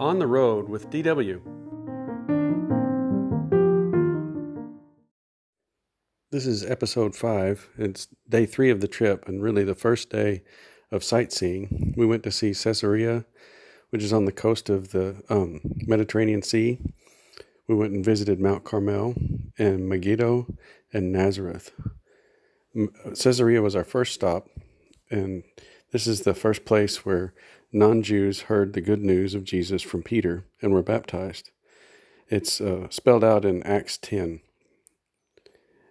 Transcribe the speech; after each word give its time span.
On 0.00 0.20
the 0.20 0.28
Road 0.28 0.68
with 0.68 0.90
DW. 0.90 1.40
This 6.30 6.46
is 6.46 6.64
episode 6.64 7.16
five. 7.16 7.68
It's 7.76 8.06
day 8.28 8.46
three 8.46 8.70
of 8.70 8.80
the 8.80 8.86
trip, 8.86 9.26
and 9.26 9.42
really 9.42 9.64
the 9.64 9.74
first 9.74 10.08
day 10.10 10.44
of 10.92 11.02
sightseeing. 11.02 11.94
We 11.96 12.06
went 12.06 12.22
to 12.22 12.30
see 12.30 12.54
Caesarea, 12.54 13.24
which 13.90 14.04
is 14.04 14.12
on 14.12 14.24
the 14.24 14.30
coast 14.30 14.70
of 14.70 14.90
the 14.90 15.20
um, 15.30 15.60
Mediterranean 15.64 16.42
Sea. 16.42 16.78
We 17.66 17.74
went 17.74 17.92
and 17.92 18.04
visited 18.04 18.38
Mount 18.38 18.62
Carmel 18.62 19.16
and 19.58 19.88
Megiddo 19.88 20.46
and 20.92 21.10
Nazareth. 21.10 21.72
Caesarea 23.20 23.62
was 23.62 23.74
our 23.74 23.82
first 23.82 24.14
stop, 24.14 24.46
and 25.10 25.42
this 25.90 26.06
is 26.06 26.22
the 26.22 26.34
first 26.34 26.64
place 26.64 27.04
where 27.04 27.32
non 27.72 28.02
Jews 28.02 28.42
heard 28.42 28.72
the 28.72 28.80
good 28.80 29.02
news 29.02 29.34
of 29.34 29.44
Jesus 29.44 29.82
from 29.82 30.02
Peter 30.02 30.44
and 30.60 30.72
were 30.72 30.82
baptized. 30.82 31.50
It's 32.28 32.60
uh, 32.60 32.88
spelled 32.90 33.24
out 33.24 33.44
in 33.44 33.62
Acts 33.62 33.96
10. 33.96 34.40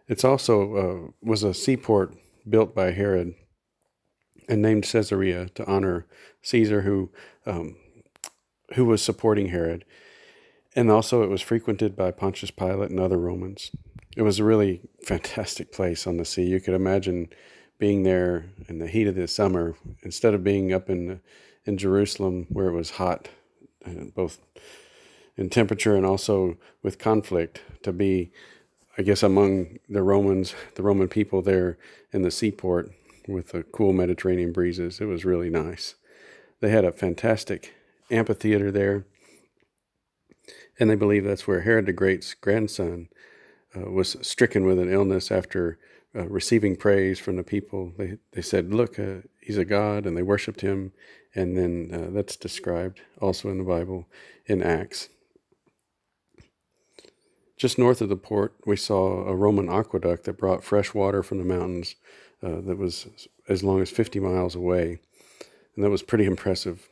It's 0.08 0.24
also 0.24 0.76
uh, 0.76 1.12
was 1.22 1.44
a 1.44 1.54
seaport 1.54 2.16
built 2.48 2.76
by 2.76 2.92
Herod 2.92 3.34
and 4.48 4.62
named 4.62 4.84
Caesarea 4.84 5.50
to 5.50 5.66
honor 5.66 6.06
Caesar, 6.42 6.82
who 6.82 7.12
um, 7.46 7.76
who 8.76 8.86
was 8.86 9.02
supporting 9.02 9.48
Herod, 9.48 9.84
and 10.76 10.92
also 10.92 11.24
it 11.24 11.30
was 11.30 11.42
frequented 11.42 11.96
by 11.96 12.12
Pontius 12.12 12.52
Pilate 12.52 12.92
and 12.92 13.00
other 13.00 13.18
Romans. 13.18 13.72
It 14.16 14.22
was 14.22 14.40
a 14.40 14.44
really 14.44 14.82
fantastic 15.06 15.72
place 15.72 16.08
on 16.08 16.18
the 16.18 16.26
sea. 16.26 16.44
You 16.44 16.62
could 16.62 16.74
imagine 16.74 17.30
being 17.78 18.04
there 18.04 18.46
in 18.68 18.80
the 18.80 18.88
heat 18.88 19.08
of 19.08 19.16
the 19.16 19.28
summer 19.28 19.76
instead 20.02 20.34
of 20.34 20.44
being 20.44 20.74
up 20.74 20.90
in 20.90 21.22
in 21.66 21.78
Jerusalem 21.78 22.48
where 22.50 22.68
it 22.68 22.74
was 22.74 22.92
hot, 22.92 23.28
uh, 23.86 24.06
both 24.16 24.40
in 25.36 25.50
temperature 25.50 25.96
and 25.96 26.06
also 26.06 26.58
with 26.82 26.98
conflict. 26.98 27.62
To 27.84 27.92
be, 27.92 28.32
I 28.98 29.04
guess, 29.04 29.22
among 29.22 29.80
the 29.88 30.02
Romans, 30.02 30.56
the 30.76 30.84
Roman 30.84 31.08
people 31.08 31.42
there 31.42 31.78
in 32.12 32.22
the 32.22 32.32
seaport 32.32 32.92
with 33.28 33.50
the 33.50 33.64
cool 33.64 33.94
Mediterranean 33.94 34.52
breezes, 34.52 35.00
it 35.00 35.06
was 35.06 35.26
really 35.26 35.50
nice. 35.50 35.96
They 36.62 36.70
had 36.70 36.86
a 36.86 36.92
fantastic 36.92 37.76
amphitheater 38.10 38.72
there, 38.72 39.06
and 40.80 40.90
they 40.90 40.96
believe 40.96 41.26
that's 41.26 41.48
where 41.48 41.62
Herod 41.62 41.86
the 41.86 41.94
Great's 41.94 42.34
grandson 42.34 43.10
uh, 43.76 43.92
was 43.92 44.16
stricken 44.22 44.66
with 44.66 44.80
an 44.80 44.92
illness 44.92 45.30
after 45.32 45.78
uh, 46.18 46.28
receiving 46.28 46.76
praise 46.76 47.20
from 47.20 47.36
the 47.36 47.44
people. 47.44 47.94
They, 47.98 48.18
they 48.32 48.42
said, 48.42 48.74
Look, 48.74 48.98
uh, 48.98 49.18
he's 49.42 49.58
a 49.58 49.66
God, 49.66 50.06
and 50.06 50.18
they 50.18 50.24
worshiped 50.24 50.62
him. 50.62 50.94
And 51.36 51.56
then 51.56 51.92
uh, 51.94 52.12
that's 52.12 52.36
described 52.36 53.02
also 53.22 53.50
in 53.50 53.60
the 53.60 53.64
Bible 53.64 54.08
in 54.48 54.64
Acts. 54.64 55.10
Just 57.58 57.78
north 57.78 58.02
of 58.02 58.10
the 58.10 58.16
port, 58.16 58.56
we 58.66 58.76
saw 58.76 59.26
a 59.28 59.36
Roman 59.36 59.70
aqueduct 59.70 60.24
that 60.24 60.38
brought 60.38 60.64
fresh 60.64 60.94
water 60.94 61.22
from 61.22 61.38
the 61.38 61.46
mountains 61.46 61.96
uh, 62.42 62.62
that 62.62 62.78
was 62.78 63.08
as 63.50 63.64
long 63.64 63.82
as 63.82 63.90
50 63.90 64.20
miles 64.20 64.56
away. 64.56 65.00
And 65.76 65.84
that 65.84 65.90
was 65.90 66.04
pretty 66.04 66.26
impressive. 66.26 66.90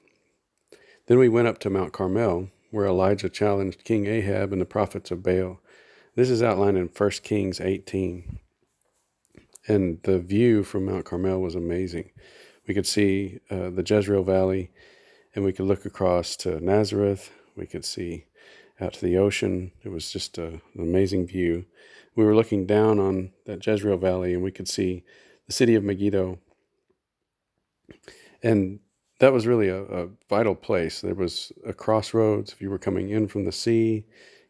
Then 1.08 1.20
we 1.20 1.30
went 1.30 1.48
up 1.48 1.60
to 1.60 1.70
Mount 1.70 1.94
Carmel, 1.94 2.50
where 2.72 2.86
Elijah 2.86 3.30
challenged 3.30 3.84
King 3.84 4.08
Ahab 4.08 4.52
and 4.52 4.62
the 4.62 4.66
prophets 4.66 5.12
of 5.12 5.24
Baal. 5.24 5.60
This 6.16 6.30
is 6.30 6.42
outlined 6.42 6.78
in 6.78 6.88
1 6.88 7.10
Kings 7.24 7.62
18. 7.62 8.40
And 9.68 10.00
the 10.04 10.20
view 10.20 10.64
from 10.64 10.86
Mount 10.86 11.06
Carmel 11.06 11.42
was 11.42 11.56
amazing. 11.56 12.12
We 12.68 12.74
could 12.74 12.88
see 12.88 13.40
uh, 13.50 13.70
the 13.70 13.84
Jezreel 13.86 14.24
Valley, 14.24 14.72
and 15.34 15.44
we 15.44 15.54
could 15.54 15.66
look 15.66 15.86
across 15.86 16.36
to 16.38 16.60
Nazareth. 16.64 17.32
We 17.56 17.66
could 17.66 17.86
see 17.86 18.26
out 18.80 18.94
to 18.94 19.06
the 19.06 19.18
ocean. 19.18 19.72
It 19.84 19.90
was 19.90 20.12
just 20.12 20.38
a, 20.38 20.48
an 20.48 20.62
amazing 20.78 21.28
view. 21.28 21.66
We 22.16 22.26
were 22.26 22.36
looking 22.36 22.66
down 22.66 23.00
on 23.00 23.32
that 23.46 23.66
Jezreel 23.66 23.98
Valley, 23.98 24.34
and 24.34 24.44
we 24.44 24.52
could 24.52 24.68
see 24.68 25.04
the 25.48 25.54
city 25.54 25.76
of 25.76 25.84
Megiddo. 25.84 26.40
And 28.42 28.80
that 29.20 29.34
was 29.34 29.48
really 29.48 29.70
a, 29.70 29.84
a, 29.84 30.08
vital 30.30 30.56
place. 30.56 31.02
There 31.02 31.16
was 31.16 31.52
a 31.66 31.74
crossroads 31.74 32.52
if 32.52 32.62
you 32.62 32.70
were 32.70 32.78
coming 32.78 33.10
in 33.10 33.28
from 33.28 33.46
the 33.46 33.52
sea, 33.52 34.06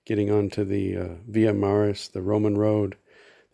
getting 0.06 0.32
onto 0.32 0.64
the 0.64 0.98
uh, 0.98 1.08
Via 1.28 1.54
Maris, 1.54 2.08
the 2.08 2.22
Roman 2.22 2.58
road. 2.58 2.98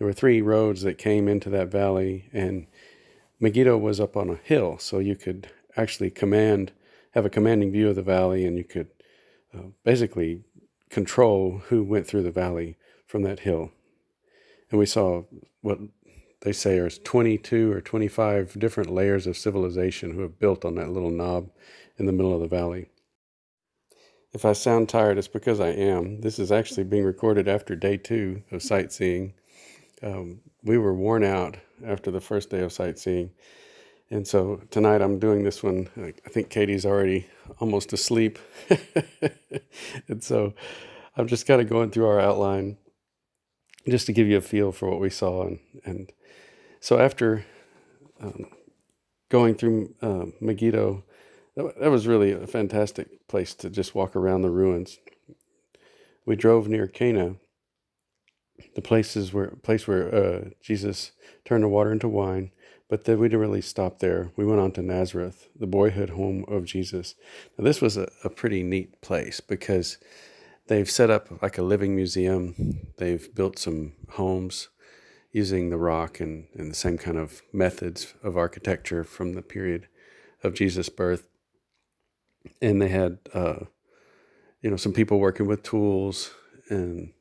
There 0.01 0.07
were 0.07 0.13
three 0.13 0.41
roads 0.41 0.81
that 0.81 0.97
came 0.97 1.27
into 1.27 1.47
that 1.51 1.67
valley, 1.67 2.27
and 2.33 2.65
Megiddo 3.39 3.77
was 3.77 3.99
up 3.99 4.17
on 4.17 4.31
a 4.31 4.39
hill, 4.43 4.79
so 4.79 4.97
you 4.97 5.15
could 5.15 5.51
actually 5.77 6.09
command, 6.09 6.71
have 7.11 7.23
a 7.23 7.29
commanding 7.29 7.71
view 7.71 7.87
of 7.87 7.95
the 7.95 8.01
valley, 8.01 8.43
and 8.43 8.57
you 8.57 8.63
could 8.63 8.87
uh, 9.55 9.65
basically 9.83 10.43
control 10.89 11.61
who 11.67 11.83
went 11.83 12.07
through 12.07 12.23
the 12.23 12.31
valley 12.31 12.77
from 13.05 13.21
that 13.21 13.41
hill. 13.41 13.73
And 14.71 14.79
we 14.79 14.87
saw 14.87 15.25
what 15.61 15.77
they 16.39 16.51
say 16.51 16.79
are 16.79 16.89
22 16.89 17.71
or 17.71 17.79
25 17.79 18.57
different 18.57 18.89
layers 18.89 19.27
of 19.27 19.37
civilization 19.37 20.15
who 20.15 20.21
have 20.21 20.39
built 20.39 20.65
on 20.65 20.73
that 20.77 20.89
little 20.89 21.11
knob 21.11 21.51
in 21.97 22.07
the 22.07 22.11
middle 22.11 22.33
of 22.33 22.41
the 22.41 22.47
valley. 22.47 22.87
If 24.33 24.45
I 24.45 24.53
sound 24.53 24.89
tired, 24.89 25.19
it's 25.19 25.27
because 25.27 25.59
I 25.59 25.69
am. 25.69 26.21
This 26.21 26.39
is 26.39 26.51
actually 26.51 26.85
being 26.85 27.03
recorded 27.03 27.47
after 27.47 27.75
day 27.75 27.97
two 27.97 28.41
of 28.51 28.63
sightseeing. 28.63 29.35
Um, 30.03 30.41
we 30.63 30.77
were 30.77 30.93
worn 30.93 31.23
out 31.23 31.57
after 31.85 32.11
the 32.11 32.21
first 32.21 32.49
day 32.49 32.61
of 32.61 32.73
sightseeing. 32.73 33.31
And 34.09 34.27
so 34.27 34.61
tonight 34.71 35.01
I'm 35.01 35.19
doing 35.19 35.43
this 35.43 35.63
one. 35.63 35.89
I 35.97 36.29
think 36.29 36.49
Katie's 36.49 36.85
already 36.85 37.27
almost 37.59 37.93
asleep. 37.93 38.39
and 40.07 40.23
so 40.23 40.53
I'm 41.15 41.27
just 41.27 41.47
kind 41.47 41.61
of 41.61 41.69
going 41.69 41.91
through 41.91 42.07
our 42.07 42.19
outline 42.19 42.77
just 43.87 44.05
to 44.07 44.13
give 44.13 44.27
you 44.27 44.37
a 44.37 44.41
feel 44.41 44.71
for 44.71 44.89
what 44.89 44.99
we 44.99 45.09
saw 45.09 45.47
and, 45.47 45.59
and 45.85 46.11
so 46.81 46.99
after 46.99 47.45
um, 48.19 48.47
going 49.29 49.53
through 49.53 49.93
uh, 50.01 50.25
Megiddo, 50.41 51.03
that, 51.55 51.79
that 51.79 51.91
was 51.91 52.07
really 52.07 52.31
a 52.31 52.47
fantastic 52.47 53.27
place 53.27 53.53
to 53.55 53.69
just 53.69 53.93
walk 53.93 54.15
around 54.15 54.41
the 54.41 54.49
ruins. 54.49 54.97
We 56.25 56.35
drove 56.35 56.67
near 56.67 56.87
Cana, 56.87 57.35
the 58.75 58.81
places 58.81 59.33
where 59.33 59.47
place 59.63 59.87
where 59.87 60.13
uh, 60.13 60.49
Jesus 60.61 61.11
turned 61.45 61.63
the 61.63 61.67
water 61.67 61.91
into 61.91 62.07
wine. 62.07 62.51
But 62.89 63.05
then 63.05 63.19
we 63.19 63.29
didn't 63.29 63.39
really 63.39 63.61
stop 63.61 63.99
there. 63.99 64.31
We 64.35 64.45
went 64.45 64.59
on 64.59 64.73
to 64.73 64.81
Nazareth, 64.81 65.47
the 65.57 65.65
boyhood 65.65 66.09
home 66.09 66.43
of 66.49 66.65
Jesus. 66.65 67.15
Now, 67.57 67.63
this 67.63 67.81
was 67.81 67.95
a, 67.95 68.11
a 68.25 68.29
pretty 68.29 68.63
neat 68.63 68.99
place 68.99 69.39
because 69.39 69.97
they've 70.67 70.89
set 70.89 71.09
up 71.09 71.41
like 71.41 71.57
a 71.57 71.63
living 71.63 71.95
museum. 71.95 72.89
They've 72.97 73.33
built 73.33 73.57
some 73.57 73.93
homes 74.09 74.67
using 75.31 75.69
the 75.69 75.77
rock 75.77 76.19
and, 76.19 76.47
and 76.53 76.69
the 76.69 76.75
same 76.75 76.97
kind 76.97 77.17
of 77.17 77.41
methods 77.53 78.13
of 78.23 78.35
architecture 78.35 79.05
from 79.05 79.33
the 79.33 79.41
period 79.41 79.87
of 80.43 80.53
Jesus' 80.53 80.89
birth. 80.89 81.29
And 82.61 82.81
they 82.81 82.89
had, 82.89 83.19
uh, 83.33 83.65
you 84.61 84.69
know, 84.69 84.75
some 84.75 84.91
people 84.91 85.19
working 85.19 85.47
with 85.47 85.63
tools 85.63 86.31
and 86.69 87.13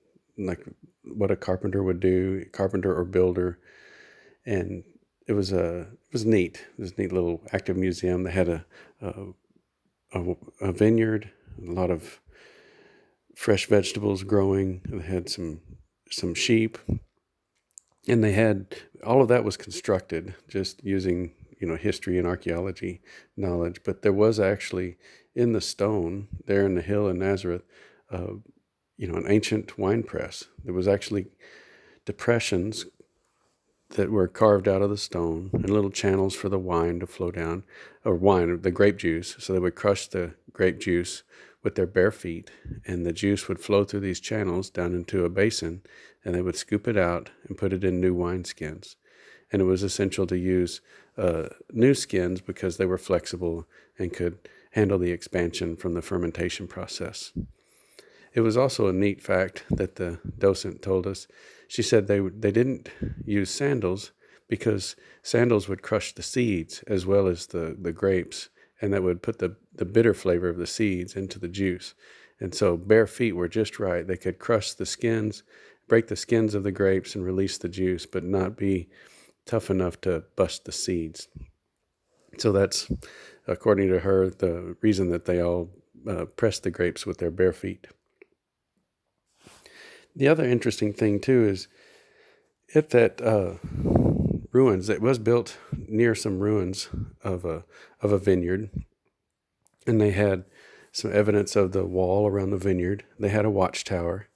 like 0.47 0.65
what 1.05 1.31
a 1.31 1.37
carpenter 1.37 1.83
would 1.83 2.01
do, 2.01 2.45
carpenter 2.53 2.97
or 2.97 3.05
builder. 3.05 3.59
And 4.47 4.85
it 5.27 5.33
was 5.33 5.53
a 5.53 5.81
it 5.81 6.13
was 6.13 6.25
neat. 6.25 6.67
It 6.79 6.81
was 6.81 6.93
a 6.93 7.01
neat 7.01 7.13
little 7.13 7.43
active 7.53 7.77
museum. 7.77 8.25
They 8.25 8.33
had 8.33 8.49
a 8.49 8.65
a, 9.01 9.27
a, 10.13 10.35
a 10.61 10.73
vineyard, 10.73 11.31
a 11.67 11.71
lot 11.71 11.91
of 11.91 12.21
fresh 13.35 13.67
vegetables 13.67 14.23
growing. 14.25 14.83
They 14.85 15.05
had 15.05 15.29
some 15.29 15.61
some 16.11 16.35
sheep, 16.35 16.79
and 18.09 18.25
they 18.25 18.33
had 18.33 18.77
all 19.05 19.23
of 19.23 19.29
that 19.29 19.45
was 19.45 19.57
constructed 19.57 20.35
just 20.49 20.83
using 20.85 21.33
you 21.61 21.67
know 21.67 21.77
history 21.77 22.19
and 22.19 22.27
archaeology 22.27 23.01
knowledge 23.37 23.81
but 23.85 24.03
there 24.03 24.13
was 24.13 24.41
actually 24.41 24.97
in 25.35 25.53
the 25.53 25.61
stone 25.61 26.29
there 26.47 26.65
in 26.67 26.75
the 26.75 26.83
hill 26.83 27.09
in 27.09 27.19
nazareth 27.19 27.63
uh, 28.11 28.33
you 29.01 29.09
know 29.09 29.19
an 29.19 29.27
ancient 29.29 29.79
wine 29.79 30.03
press 30.03 30.45
there 30.65 30.75
was 30.75 30.87
actually 30.87 31.27
depressions 32.05 32.87
that 33.97 34.11
were 34.11 34.29
carved 34.29 34.69
out 34.69 34.83
of 34.83 34.91
the 34.91 34.97
stone 34.97 35.51
and 35.53 35.71
little 35.71 35.91
channels 35.91 36.35
for 36.35 36.49
the 36.49 36.59
wine 36.59 37.01
to 37.01 37.07
flow 37.07 37.31
down 37.31 37.65
or 38.05 38.15
wine 38.15 38.61
the 38.61 38.71
grape 38.71 38.99
juice 38.99 39.35
so 39.39 39.53
they 39.53 39.59
would 39.59 39.75
crush 39.75 40.07
the 40.07 40.35
grape 40.53 40.79
juice 40.79 41.23
with 41.63 41.75
their 41.75 41.87
bare 41.87 42.11
feet, 42.11 42.51
and 42.87 43.05
the 43.05 43.13
juice 43.13 43.49
would 43.49 43.61
flow 43.61 43.85
through 43.85 44.01
these 44.01 44.21
channels 44.21 44.71
down 44.71 44.95
into 44.95 45.25
a 45.25 45.29
basin, 45.29 45.83
and 46.25 46.35
they 46.35 46.43
would 46.43 46.57
scoop 46.57 46.89
it 46.89 46.97
out 46.97 47.31
and 47.47 47.59
put 47.59 47.73
it 47.73 47.85
in 47.85 48.01
new 48.01 48.15
wine 48.15 48.45
skins. 48.45 48.97
And 49.53 49.61
it 49.61 49.67
was 49.67 49.83
essential 49.83 50.27
to 50.29 50.39
use 50.39 50.81
uh, 51.19 51.49
new 51.73 51.93
skins 51.93 52.41
because 52.41 52.77
they 52.77 52.87
were 52.87 52.99
flexible 52.99 53.67
and 53.99 54.13
could 54.13 54.39
handle 54.73 54.99
the 54.99 55.11
expansion 55.11 55.77
from 55.77 55.95
the 55.95 56.03
fermentation 56.03 56.67
process. 56.67 57.33
It 58.33 58.41
was 58.41 58.57
also 58.57 58.87
a 58.87 58.93
neat 58.93 59.23
fact 59.23 59.65
that 59.71 59.97
the 59.97 60.21
docent 60.39 60.83
told 60.83 61.07
us. 61.07 61.27
She 61.69 61.83
said 61.83 62.07
they, 62.07 62.21
they 62.21 62.53
didn't 62.53 62.89
use 63.25 63.51
sandals 63.51 64.13
because 64.49 64.97
sandals 65.23 65.69
would 65.69 65.83
crush 65.83 66.13
the 66.13 66.23
seeds 66.23 66.83
as 66.87 67.07
well 67.07 67.27
as 67.27 67.47
the, 67.47 67.77
the 67.81 67.93
grapes 67.93 68.49
and 68.81 68.93
that 68.93 69.03
would 69.03 69.23
put 69.23 69.39
the, 69.39 69.57
the 69.75 69.85
bitter 69.85 70.15
flavor 70.15 70.49
of 70.49 70.57
the 70.57 70.67
seeds 70.67 71.15
into 71.15 71.39
the 71.39 71.49
juice. 71.49 71.95
And 72.41 72.55
so 72.55 72.77
bare 72.77 73.07
feet 73.07 73.33
were 73.37 73.49
just 73.49 73.79
right. 73.79 74.07
They 74.07 74.17
could 74.17 74.39
crush 74.39 74.73
the 74.73 74.87
skins, 74.87 75.43
break 75.89 76.09
the 76.09 76.17
skins 76.17 76.55
of 76.55 76.63
the 76.63 76.73
grapes, 76.73 77.15
and 77.15 77.25
release 77.25 77.59
the 77.59 77.69
juice, 77.69 78.07
but 78.07 78.25
not 78.25 78.57
be 78.57 78.89
tough 79.45 79.71
enough 79.71 80.01
to 80.03 80.25
bust 80.37 80.65
the 80.65 80.73
seeds. 80.73 81.29
So 82.39 82.53
that's, 82.53 82.91
according 83.47 83.89
to 83.89 84.01
her, 84.01 84.31
the 84.31 84.77
reason 84.81 85.11
that 85.11 85.27
they 85.27 85.43
all 85.43 85.71
uh, 86.09 86.25
pressed 86.25 86.63
the 86.63 86.71
grapes 86.71 87.05
with 87.05 87.19
their 87.19 87.31
bare 87.31 87.53
feet. 87.53 87.87
The 90.15 90.29
other 90.29 90.45
interesting 90.45 90.93
thing, 90.93 91.21
too, 91.21 91.47
is 91.47 91.69
at 92.75 92.91
that 92.91 93.21
uh, 93.21 93.55
ruins, 94.53 94.89
it 94.89 95.01
was 95.01 95.19
built 95.19 95.57
near 95.73 96.15
some 96.15 96.41
ruins 96.41 96.89
of 97.23 97.45
a, 97.45 97.65
of 98.01 98.13
a 98.13 98.19
vineyard, 98.19 98.71
and 99.87 100.01
they 100.01 100.11
had 100.11 100.45
some 100.93 101.13
evidence 101.13 101.57
of 101.57 101.73
the 101.73 101.85
wall 101.85 102.27
around 102.27 102.51
the 102.51 102.57
vineyard. 102.57 103.05
They 103.19 103.29
had 103.29 103.45
a 103.45 103.51
watchtower, 103.51 104.29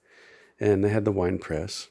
and 0.59 0.83
they 0.83 0.89
had 0.89 1.05
the 1.05 1.11
wine 1.11 1.37
press. 1.37 1.87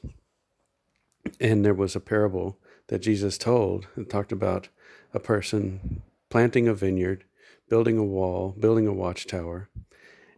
And 1.39 1.63
there 1.63 1.73
was 1.73 1.95
a 1.95 1.99
parable 1.99 2.59
that 2.87 2.99
Jesus 2.99 3.37
told 3.37 3.87
that 3.95 4.09
talked 4.09 4.31
about 4.31 4.69
a 5.13 5.19
person 5.19 6.01
planting 6.29 6.67
a 6.67 6.73
vineyard, 6.73 7.23
building 7.69 7.97
a 7.97 8.03
wall, 8.03 8.55
building 8.59 8.87
a 8.87 8.93
watchtower, 8.93 9.69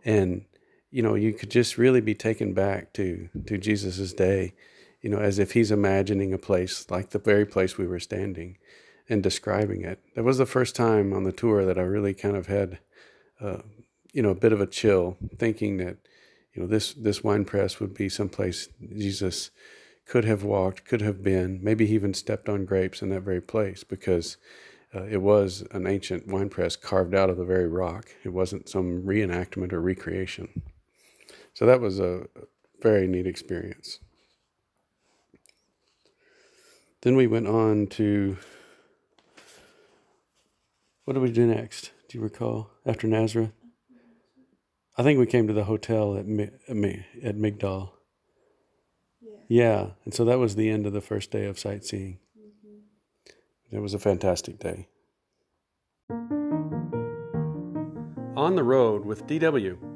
and 0.05 0.45
you 0.91 1.01
know 1.01 1.15
you 1.15 1.33
could 1.33 1.51
just 1.51 1.77
really 1.77 2.01
be 2.01 2.15
taken 2.15 2.53
back 2.53 2.93
to 2.93 3.29
to 3.45 3.57
Jesus's 3.57 4.13
day, 4.13 4.53
you 5.01 5.09
know, 5.09 5.19
as 5.19 5.39
if 5.39 5.51
he's 5.51 5.71
imagining 5.71 6.33
a 6.33 6.37
place 6.37 6.89
like 6.89 7.09
the 7.09 7.19
very 7.19 7.45
place 7.45 7.77
we 7.77 7.87
were 7.87 7.99
standing, 7.99 8.57
and 9.09 9.23
describing 9.23 9.83
it. 9.83 9.99
That 10.15 10.23
was 10.23 10.37
the 10.37 10.45
first 10.45 10.75
time 10.75 11.13
on 11.13 11.23
the 11.23 11.31
tour 11.31 11.65
that 11.65 11.77
I 11.77 11.83
really 11.83 12.13
kind 12.13 12.35
of 12.35 12.47
had, 12.47 12.79
uh, 13.39 13.59
you 14.13 14.21
know, 14.21 14.29
a 14.29 14.35
bit 14.35 14.53
of 14.53 14.61
a 14.61 14.67
chill, 14.67 15.17
thinking 15.37 15.77
that, 15.77 15.97
you 16.53 16.61
know, 16.61 16.67
this 16.67 16.93
this 16.93 17.23
wine 17.23 17.45
press 17.45 17.79
would 17.79 17.93
be 17.93 18.09
someplace 18.09 18.69
Jesus 18.95 19.51
could 20.05 20.25
have 20.25 20.43
walked, 20.43 20.85
could 20.85 21.01
have 21.01 21.21
been. 21.21 21.59
Maybe 21.61 21.85
he 21.85 21.95
even 21.95 22.13
stepped 22.13 22.47
on 22.47 22.65
grapes 22.65 23.01
in 23.01 23.09
that 23.09 23.21
very 23.21 23.41
place 23.41 23.83
because 23.83 24.37
uh, 24.95 25.03
it 25.03 25.21
was 25.21 25.65
an 25.71 25.85
ancient 25.85 26.27
wine 26.27 26.49
press 26.49 26.75
carved 26.75 27.13
out 27.13 27.29
of 27.29 27.37
the 27.37 27.45
very 27.45 27.67
rock. 27.67 28.07
It 28.23 28.29
wasn't 28.29 28.69
some 28.69 29.03
reenactment 29.03 29.73
or 29.73 29.81
recreation. 29.81 30.61
So 31.57 31.65
that 31.65 31.81
was 31.81 31.99
a 31.99 32.27
very 32.83 33.07
neat 33.07 33.25
experience. 33.25 33.97
Then 37.01 37.15
we 37.15 37.25
went 37.25 37.47
on 37.47 37.87
to 37.97 38.37
what 41.03 41.15
did 41.15 41.23
we 41.23 41.31
do 41.31 41.47
next? 41.47 41.93
Do 42.09 42.19
you 42.19 42.23
recall? 42.23 42.69
After 42.85 43.07
Nazareth, 43.07 43.53
I 44.99 45.01
think 45.01 45.17
we 45.19 45.25
came 45.25 45.47
to 45.47 45.53
the 45.53 45.63
hotel 45.63 46.15
at 46.15 46.27
at 46.27 47.35
Migdal. 47.35 47.89
Yeah. 49.19 49.37
yeah, 49.47 49.87
and 50.05 50.13
so 50.13 50.25
that 50.25 50.37
was 50.37 50.57
the 50.57 50.69
end 50.69 50.85
of 50.85 50.93
the 50.93 51.01
first 51.01 51.31
day 51.31 51.45
of 51.45 51.57
sightseeing. 51.57 52.19
Mm-hmm. 52.37 53.75
It 53.75 53.79
was 53.79 53.95
a 53.95 53.99
fantastic 53.99 54.59
day. 54.59 54.89
On 58.35 58.55
the 58.55 58.63
Road 58.63 59.05
with 59.05 59.25
DW. 59.25 59.86